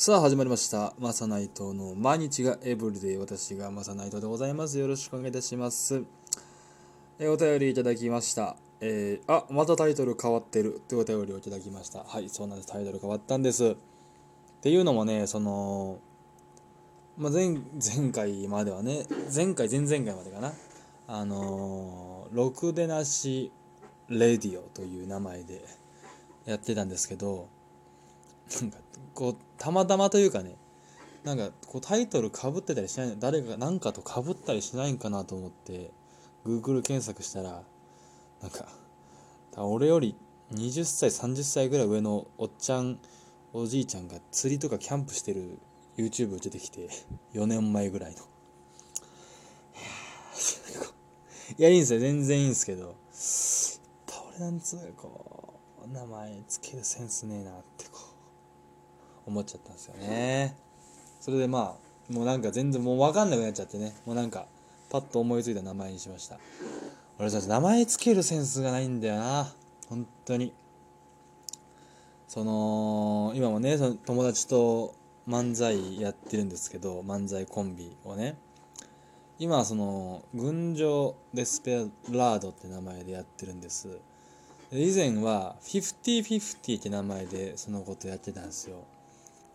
[0.00, 0.94] さあ始まりました。
[1.00, 3.16] マサナイトの毎日がエブリデイ。
[3.16, 4.78] 私がマサナイトでございます。
[4.78, 6.04] よろしくお願いいたします。
[7.18, 8.54] えお便りいただきました。
[8.80, 12.04] えーあ、またタイトル変わってるというお便りをいただきました。
[12.04, 12.68] はい、そうなんです。
[12.68, 13.70] タイトル変わったんです。
[13.70, 13.76] っ
[14.62, 15.98] ていうのもね、その、
[17.16, 19.04] まあ、前前回まではね、
[19.34, 20.52] 前回、前々回までかな。
[21.08, 23.50] あのー、ろくでなし
[24.08, 25.60] レディオという名前で
[26.44, 27.48] やってたんですけど、
[28.60, 28.78] なんか
[29.14, 30.56] こうたまたまというかね
[31.24, 35.90] なんかこうタイトルかぶってたりしない誰かが何かとかぶったりしないんかなと思って
[36.46, 37.62] Google 検索したら
[38.40, 38.66] なんか
[39.56, 40.14] 俺より
[40.52, 42.98] 20歳30歳ぐらい上のおっちゃん
[43.52, 45.58] おじいちゃんが釣りとかキャンプしてる
[45.96, 46.88] YouTube 出てきて
[47.34, 48.18] 4年前ぐらいの。
[51.58, 52.00] いやいいんですよ。
[52.00, 52.92] 全然いいんですけどやっ
[54.06, 55.54] ぱ俺なんつうかこ
[55.84, 57.97] う名前つけるセンスねえなってこ
[59.28, 60.56] 思っちゃったんですよね。
[61.20, 63.94] それでまあもうなんか全然もう分かんなくなっちゃってね。
[64.06, 64.46] もうなんか
[64.90, 66.38] パッと思いついた名前にしました。
[67.18, 69.52] 俺たち名前つけるセンスがないんだよな。
[69.88, 70.52] 本当に。
[72.26, 74.94] その今もねその友達と
[75.28, 78.36] 漫才やってるんですけど漫才コンビをね。
[79.38, 83.98] 今はその群青デスペラードって名前でやってるんです。
[84.70, 88.78] で以前は50-50って名前でそのことやってたんですよ。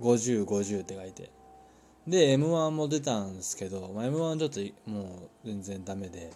[0.00, 1.30] 5050って書いて。
[2.06, 5.06] で m 1も出たんですけど、まあ、m 1ちょっともう
[5.44, 6.32] 全然ダメで。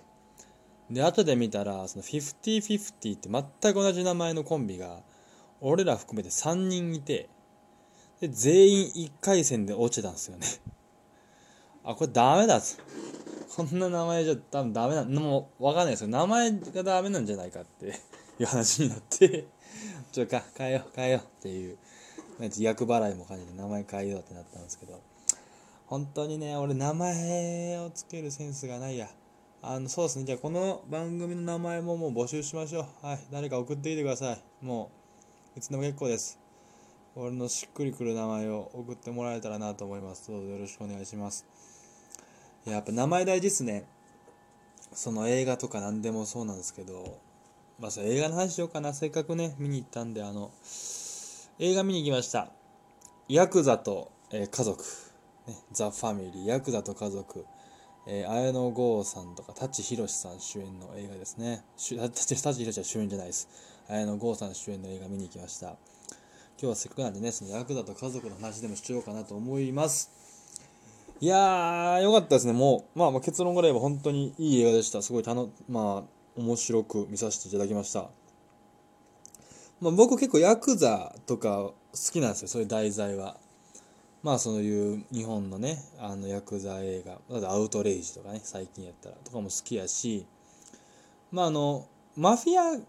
[0.90, 5.00] で後で見たらその50-50って全く同じ名前のコンビが
[5.60, 7.30] 俺ら含めて3人いて
[8.20, 10.46] で全員1回戦で落ちたんですよね。
[11.84, 12.60] あこれダメだ
[13.56, 16.08] こんな名前じゃ多分ダメなもう分かんないですよ。
[16.08, 17.90] 名前がダメなんじゃないかってい
[18.40, 19.46] う話になって。
[20.12, 21.78] ちょっとか変えよう変えようっていう。
[22.58, 25.00] 役払いも兼ねて名前変えようってなったんですけど
[25.86, 29.08] 本当にね俺名前をつけるセンスがないや。
[29.66, 30.26] あのそうですね。
[30.26, 33.06] じゃあこの番組の名前ももう募集しましょう。
[33.06, 33.18] はい。
[33.32, 34.42] 誰か送ってきてください。
[34.62, 34.90] も
[35.56, 36.38] ういつでも結構です。
[37.16, 40.30] 俺のしっくりくる名前を送ってもらえたらなと思います。
[40.30, 41.46] どうぞよろしくお願いします。
[42.66, 43.84] いややっぱ名前大事っすね。
[44.92, 47.18] その映画とか何でもそうなんですけど
[47.78, 48.92] まあそ映画の話しようかな。
[48.92, 50.50] せっかくね見に行ったんであの
[51.60, 52.48] 映画見に行きました。
[53.28, 54.82] ヤクザと、えー家族、
[55.46, 56.46] ね、ザ・ファミリー。
[56.48, 57.46] ヤクザと家族、
[58.08, 61.62] えー綾野剛さんとか舘ひろしさん主演の映画ですね。
[61.76, 61.94] 舘
[62.54, 63.48] ひろしは主演じゃないです。
[63.88, 65.68] 綾野剛さん主演の映画見に行きました。
[65.68, 65.76] 今
[66.58, 70.10] 日はせっかくなんでねそのヤクザと家族の話でもしようかなと思います。
[71.20, 72.52] いやーよかったですね。
[72.52, 75.02] もう、まあ、まあ結論から言えば本当にいい映画でした。
[75.02, 78.10] すごいたのまあ面白く見させていただきました。
[79.84, 81.74] まあ、僕結構ヤクザとか好
[82.10, 83.36] きなんですよそういう題材は。
[84.22, 87.18] まあそういう日本のねあのヤクザ映画。
[87.30, 89.16] だってアウトレイジとかね最近やったら。
[89.16, 90.24] とかも好きやし。
[91.30, 91.86] まああの
[92.16, 92.80] マフィア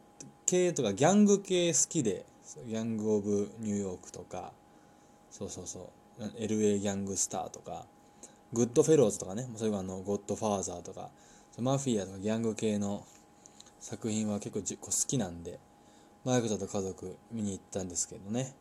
[0.45, 2.25] 系とかギャング系好きで
[2.65, 4.53] ギャング・オブ・ニューヨークとか。
[5.31, 5.89] そうそうそ
[6.19, 6.23] う。
[6.39, 7.85] LA ギャングスターとか。
[8.53, 9.49] グッドフェローズとかね。
[9.57, 11.09] そういうあのゴッドファーザーとか。
[11.59, 13.03] マフィアとかギャング系の
[13.81, 15.59] 作品は結構好きなんで。
[16.25, 18.51] マヤクザと家族見に行ったんですけどね。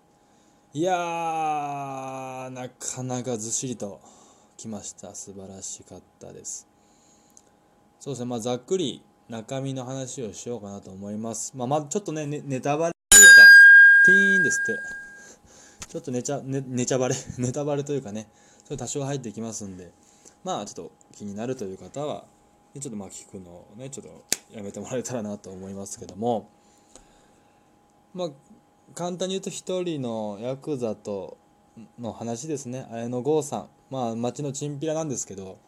[0.75, 4.01] いやーなかなかずっしりと
[4.59, 5.15] きました。
[5.15, 6.69] 素晴らしかったです。
[7.99, 8.27] そうですね。
[8.27, 11.55] まあざっくり中身の話をしようかなと思います。
[11.57, 13.43] まあまあちょっとねネネタバレというか
[14.05, 15.89] ティーンですって。
[15.89, 17.15] ちょっとネチャネネチャバレ？
[17.39, 18.29] ネタバレというかね
[18.65, 19.91] それ多少入ってきますんで。
[20.45, 22.27] まあちょっと気になるという方は
[22.75, 26.47] ちょっとまあ聞くのをねちょっとやめてもらえたらなと思いますけども。
[28.15, 28.29] まあ
[28.95, 31.37] 簡単に言うと一人のヤクザと
[31.99, 32.87] の話ですね。
[32.93, 33.69] 綾野剛さん。
[33.91, 35.59] まあ町のチンピラなんですけど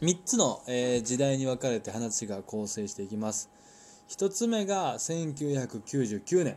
[0.00, 3.50] 3つの、えー時代に分かれて話が構成していきます。
[4.08, 6.56] 1つ目が1999年。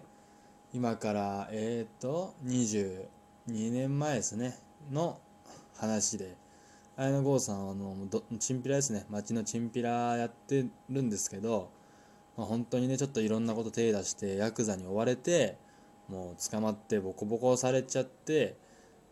[0.74, 3.06] 今からえっ、と22
[3.48, 4.58] 年前ですね。
[4.92, 5.20] の
[5.76, 6.36] 話で。
[6.96, 9.06] 綾野剛さんはあのどチンピラですね。
[9.10, 11.70] 町のチンピラやってるんですけど
[12.38, 15.58] まあ、本当にねちょっといろんなこと手出してヤクザに追われて
[16.08, 18.56] もう捕まってボコボコされちゃって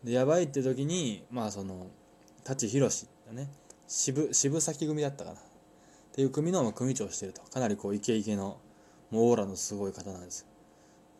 [0.04, 1.88] でやばいって時にまあその
[2.44, 3.50] 舘ひろしだね。
[3.88, 5.36] 渋渋崎組だったかな。
[5.38, 5.42] っ
[6.12, 7.42] ていう組の組長をしてると。
[7.42, 8.58] かなりこうイケイケの
[9.10, 10.40] もうオーラのすごい方なんです。
[10.40, 10.46] よ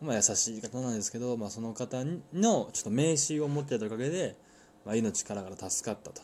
[0.01, 4.37] まあ優しい方なんですけど、まあ、その方のちょっと名刺を持ってたおかげで、
[4.85, 6.23] まあ、命からがら助かったと。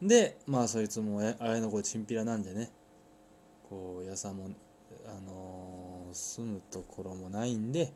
[0.00, 2.70] でまあそいつもああやの子チンピラなんでね
[3.68, 4.50] こうやさも
[5.06, 7.92] あのー住むところもないんで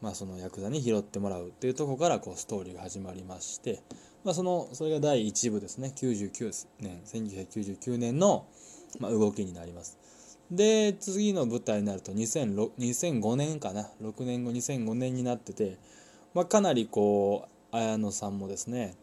[0.00, 3.82] まあ、そのヤクザに拾ってもらうっていうとこからこうストーリーが始まりまして、
[4.24, 5.92] まあ、そのそれが第1部ですね。
[5.96, 8.46] 99年1999年の、
[9.00, 9.98] まあ、動きになります。
[10.50, 13.88] で次の舞台になると2005年かな。
[14.00, 15.78] 6年後2005年になってて、
[16.32, 18.94] まあ、かなりこう綾野さんもですね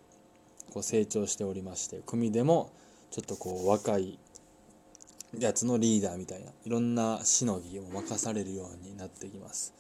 [0.74, 2.72] こう成長しておりまして組でも
[3.12, 4.18] ちょっとこう若い
[5.40, 9.74] やつのリーダーみたいないろんなしのぎを任されるようになってきます。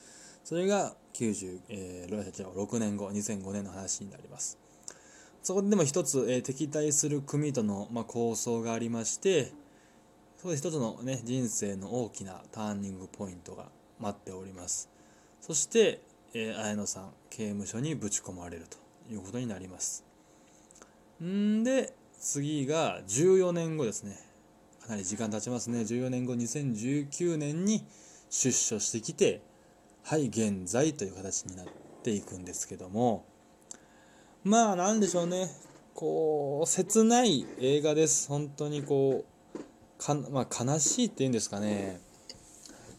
[0.43, 4.59] それが90、えー、6年後2005年の話になります。
[5.41, 9.51] そこでも一つ、えー、敵対する組との、まあ、構想がありまして
[10.37, 13.69] そこで一つの、ね、人生の大きなターニングポイントが
[13.99, 14.89] 待っております。
[15.41, 16.01] そして、
[16.33, 18.77] えー、綾野さん刑務所にぶち込まれると
[19.13, 20.03] いうことになります。
[21.23, 24.17] んで次が14年後ですね。
[24.85, 25.79] かなり時間経ちますね。
[25.79, 27.83] 14年後2019年に
[28.29, 29.41] 出所してきて
[30.03, 31.65] はい現在という形になっ
[32.03, 33.25] ていくんですけども。
[34.43, 35.49] まあなんでしょうね。
[35.95, 38.27] こう切ない映画です。
[38.27, 41.99] 本当にこうか、まあ、悲しいっていうんですかね。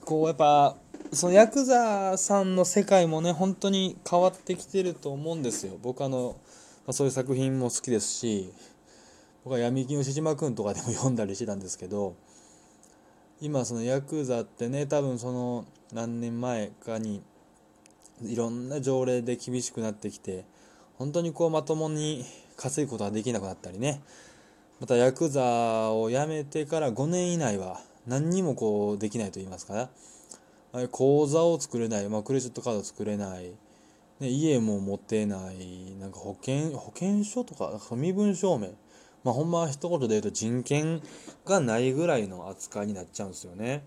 [0.04, 0.76] こうやっぱ
[1.12, 5.78] そのヤクザさんの世界もね本当に変わってきてると思うんですよ。
[5.80, 6.36] 僕あの、
[6.84, 8.52] まあ、そういう作品も好きですし
[9.46, 12.16] 僕は闇金のしじまくんとかでも読んだりしてたんですけど
[13.40, 17.22] 今そのヤクザってね多分その何年前かに
[18.24, 20.44] いろんな条例で厳しくなってきて
[20.98, 22.24] 本当にこうまともに
[22.56, 24.00] 稼ぐことができなくなったりね。
[24.80, 29.90] またヤクザを辞めてから5年以内は何にもこうできないと言いますか。
[30.90, 33.52] 口座を作れない、まあ、クレジットカード作れない、
[34.18, 35.94] ね、家も持てない。
[36.00, 38.70] なんか保険保険証とか身分証明。
[39.26, 41.02] まあほんま一言で言うと人権
[41.44, 43.82] がないぐらいの扱いになっちゃうんですよね。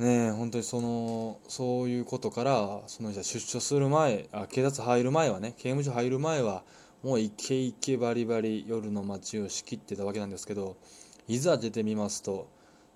[0.00, 6.64] ねえ本当にそのそういうことからその人は出所する前あ警察入る前はね刑務所入る前は
[7.04, 10.76] もうイケイケバリバリ夜の街を仕切ってたわけなんですけど
[11.28, 12.48] いざ出てみますと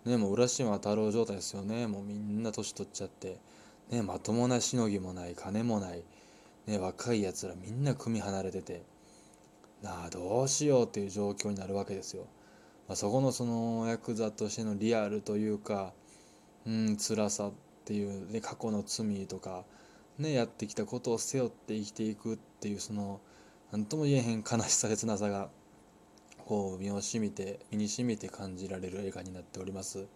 [0.05, 3.39] ねもう浦島太郎状態ですよねもうみんな年取っちゃって
[3.89, 6.03] ねまともなしのぎもない金もない
[6.67, 8.83] ね若いやつらみんな組離れてて
[9.83, 12.27] なあどうしようっていう状況になるわけですよ。
[12.89, 15.93] まあ、そこのそのヤクザとしてのリアルというか
[16.67, 17.53] うん辛さっ
[17.85, 19.65] ていう、ね、過去の罪とか、
[20.19, 23.21] ね、やってきたことを背負って生きていくっていうその
[23.71, 25.51] 何とも言えへん悲しさ切なさが
[26.47, 30.07] こう身をしみて身にしみて感じられる映画になっております。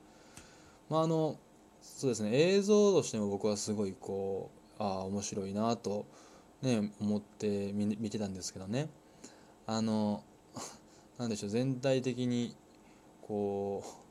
[0.88, 1.38] まああの
[1.82, 6.06] そうですね映像としても僕はすごいこうああ面白いなと
[6.62, 8.88] ね思って見見てたんですけどね
[9.66, 10.24] あの
[11.18, 12.54] なんでしょう全体的に
[13.22, 14.02] こう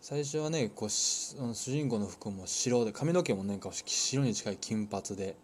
[0.00, 5.36] 最初はねこう主人公の服も白で髪の毛もなんか白に近い金髪で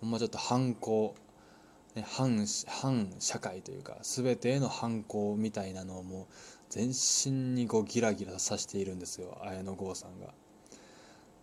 [0.00, 1.14] ほんまちょっと反抗、
[1.94, 6.26] ね、反反社会というか全てへの反抗みたいなのをもう
[6.70, 10.34] 全身にこうギラギラさしているんですよ綾野剛さんが。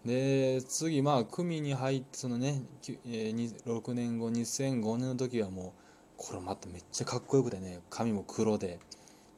[0.05, 2.63] で次まあ組に入ってそのね、
[3.05, 5.90] えー、6年後2005年の時はもう
[6.23, 8.77] これまためっちゃかっこよくてね髪も黒で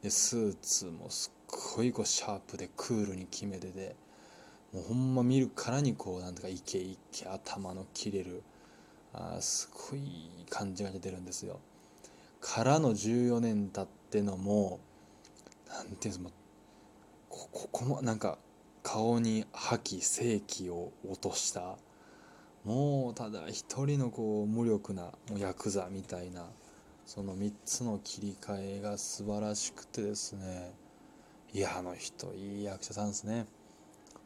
[0.02, 3.96] でスーツもすっごいこうシャープでクールに決めてて
[4.70, 8.42] もうほんま見るからにこうなんとかイケイケ頭の切れる
[9.14, 11.58] あすごい感じが出てるんですよ。
[12.42, 14.78] からの14年経ってのも
[15.68, 16.30] 何ていうんですか
[17.30, 18.36] こここもなんか
[18.82, 21.78] 顔に覇気正気を落とした
[22.62, 26.44] もうただ一人のこう無力なもうヤクザみたいな
[27.06, 30.72] その3つの切り替えが素晴らしくてですね。
[31.52, 33.46] いやあの人いい役者さんですね。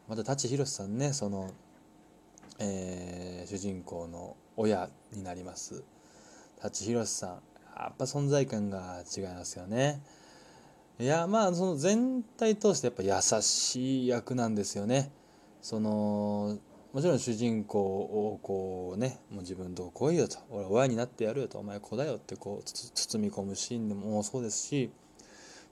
[0.07, 1.51] また舘ひろしさんねその、
[2.57, 5.83] えー、主人公の親になります。
[6.61, 7.29] 舘ひろしさん
[7.77, 10.01] やっぱ存在感が違いますよね。
[10.99, 15.11] いやまあその全体通してやっぱ優しい役なんですよね。
[15.61, 16.57] その
[16.91, 24.91] もちろん主人公をこうねもう自分と来いよと俺親になってやるよとお前子だよってこう包み込むシーンでもそうですし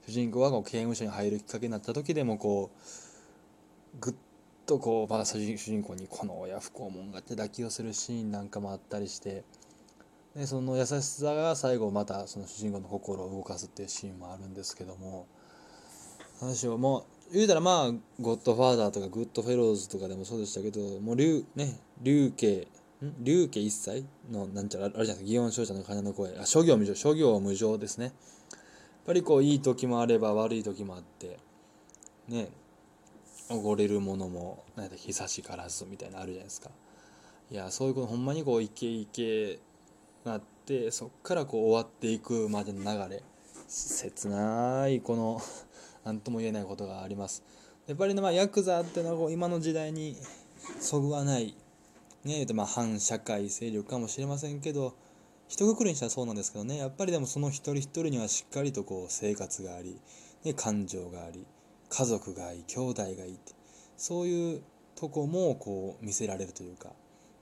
[0.06, 4.14] 主人公がこう刑務所に入るきっかけになった時でもこうぐっ
[4.64, 9.42] とこうまだ主人公にこの親不幸者がって抱き寄せるシーンなんかもあったりして
[10.36, 15.26] でその優しさが最後またその主人公の心を動かすっていうシーンもあるんですけども
[16.40, 22.66] 何でしょうもう言うたらまあ「ゴッドファーダー」とか「グッドフェローズ」とかでもそうでしたけどもう竜ね竜家
[23.20, 28.06] 竜家一切のなんちゃらあるじゃないですか祇園少女の鐘の声あ諸行無常諸行無常ですね。
[28.06, 28.14] やっ
[29.06, 31.38] ぱりこういい時もあれば悪い時もあって
[32.28, 32.50] ね
[33.48, 36.70] おごれるものもなん久しからずみたいなあるじゃないですか。
[37.50, 39.58] いやそういうことほんまにこうイケイケ
[40.24, 43.22] なってそっからこう終わっていくまでの流れ
[43.68, 45.40] 切ないこの
[46.08, 47.44] 何とも言えないことがあります。
[47.86, 50.16] やっぱりねまあヤクザっていうのはこう今の時代に
[50.80, 51.54] そぐわない。
[52.24, 54.94] ねえまあ反社会勢力かもしれませんけど
[55.48, 56.78] 一括りにしたらそうなんですけどね。
[56.78, 60.00] やっぱりでもその一人一人にはしっかりとこう生活があり、
[60.44, 61.44] ね、感情があり
[61.90, 63.52] 家族がいい兄弟がいいって。
[63.98, 64.62] そういう
[64.94, 66.88] とこもこう見せられるというか。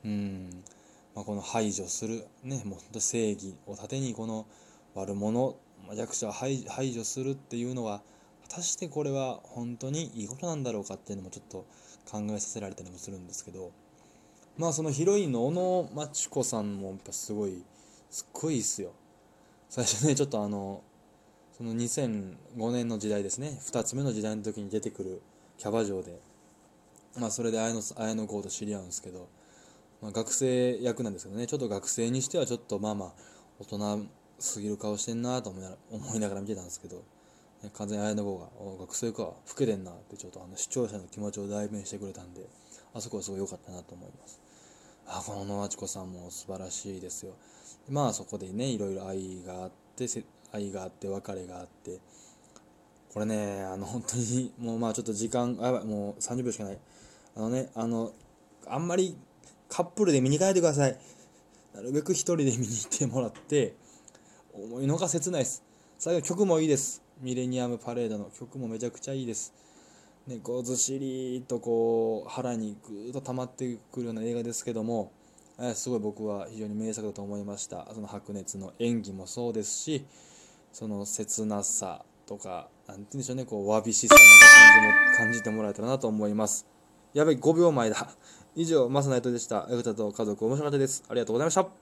[0.04, 0.64] うん、
[1.14, 2.26] まあ、この排除する。
[2.42, 4.46] ねもう正義を盾にこの
[4.94, 5.54] 悪者
[5.94, 8.02] 弱者を排除するっていうのは
[8.49, 11.67] 果たしてこれは本当にいいことなんだろうかっていうのもちょっと
[12.11, 13.73] 考えさせられたりもするんですけど
[14.57, 17.62] まあそのヒロインの小野真知子さんもやっぱすごい
[18.11, 18.93] すっごいいいっすよ。
[19.69, 20.83] 最初ねちょっとあの
[21.57, 23.59] その2005年の時代ですね。
[23.61, 25.23] 2つ目の時代の時に出てくる
[25.59, 26.21] キャバ嬢で。
[27.19, 29.29] まあそれで綾野綾野剛と知り合うんですけど、
[30.00, 31.47] まあ、学生役なんですけどね。
[31.47, 33.12] ちょっと学生にしてはちょっとまあまあ
[33.59, 34.07] 大人
[34.38, 37.03] すぎる顔してんなと思いながら見てたんですけど、
[37.73, 38.49] 完全に綾野剛が
[38.81, 42.47] 「学生か老けてんな」ってちょっとあの視聴者の気持ちを代弁してくれたんで
[42.95, 44.41] あそこはすごい良かったなと思います。
[45.09, 47.35] あこの野真知子さんも素晴らしいですよ。
[47.89, 50.07] まあそこでねいろいろ愛があって
[50.53, 52.01] 愛があって別れがあって
[53.13, 56.79] これねあの本当にもうまあちょっと時間あやばいもう30秒しかない。
[57.37, 58.13] あのねあの
[58.67, 59.17] あんまり
[59.69, 60.99] カップルで見に帰ってください。
[61.75, 63.77] なるべく一人で見に行ってもらって
[64.53, 65.63] 思いのが切ないです。
[65.99, 67.06] 最後曲もいいです。
[67.20, 69.54] ミレニアムパレードの曲もめちゃくちゃいいです。
[70.26, 75.12] ね、こうずしりとこう腹にぐーっと溜まってくるような映画ですけども
[75.61, 77.87] えすごい僕は非常に名作だと思いました。
[77.94, 80.04] その白熱の演技もそうですし
[80.73, 86.66] その切なさとか何て言うんでしょうねこうわびしさなんか感じも感じてもらえたらなと思います。
[87.14, 88.11] やべ5秒前だ。
[88.54, 89.66] 以上マサナイトでした。
[89.70, 91.04] エグタと家族面白かったです。
[91.08, 91.66] ありがとうございました。